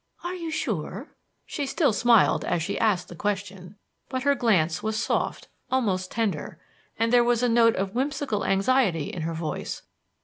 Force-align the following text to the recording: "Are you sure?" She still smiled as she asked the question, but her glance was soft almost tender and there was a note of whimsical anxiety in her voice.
"Are 0.23 0.33
you 0.33 0.49
sure?" 0.49 1.15
She 1.45 1.67
still 1.67 1.93
smiled 1.93 2.43
as 2.43 2.63
she 2.63 2.79
asked 2.79 3.07
the 3.07 3.15
question, 3.15 3.75
but 4.09 4.23
her 4.23 4.33
glance 4.33 4.81
was 4.81 4.95
soft 4.97 5.47
almost 5.69 6.09
tender 6.09 6.59
and 6.97 7.13
there 7.13 7.23
was 7.23 7.43
a 7.43 7.47
note 7.47 7.75
of 7.75 7.93
whimsical 7.93 8.43
anxiety 8.43 9.13
in 9.13 9.21
her 9.21 9.35
voice. 9.35 9.83